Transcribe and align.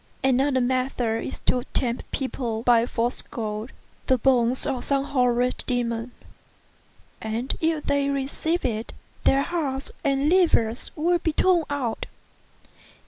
Another 0.23 0.61
method 0.61 1.25
is 1.27 1.37
to 1.45 1.63
tempt 1.75 2.09
people 2.09 2.63
by 2.63 2.87
false 2.87 3.21
gold, 3.21 3.69
the 4.07 4.17
bones 4.17 4.65
of 4.65 4.83
some 4.85 5.03
horrid 5.03 5.63
demon; 5.67 6.11
and 7.21 7.55
if 7.61 7.83
they 7.83 8.09
receive 8.09 8.65
it, 8.65 8.93
their 9.25 9.43
hearts 9.43 9.91
and 10.03 10.27
livers 10.27 10.89
will 10.95 11.19
be 11.19 11.33
torn 11.33 11.65
out. 11.69 12.07